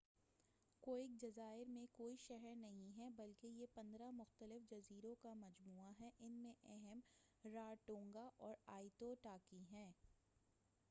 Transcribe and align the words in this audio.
کوک 0.83 1.09
جزائر 1.21 1.67
میں 1.69 1.85
کوئی 1.93 2.15
شہر 2.19 2.55
نہیں 2.57 2.97
ہے 2.97 3.09
بلکہ 3.15 3.47
یہ 3.49 3.65
15 3.75 4.09
مختلف 4.13 4.69
جزیروں 4.69 5.13
کا 5.21 5.33
مجموعہ 5.35 5.91
ہے 5.99 6.09
ان 6.19 6.31
میں 6.37 6.53
اہم 6.65 6.99
رارٹونگا 7.43 8.27
اور 8.39 8.55
آئیتو 8.69 9.13
ٹاکی 9.21 9.63
ہیں 9.71 9.91